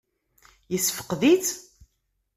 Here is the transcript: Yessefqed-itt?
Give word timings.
Yessefqed-itt? 0.71 1.47